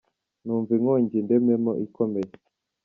Numva 0.43 0.71
inkongi 0.77 1.15
indemyemo 1.17 1.71
ikomeye 1.85 2.31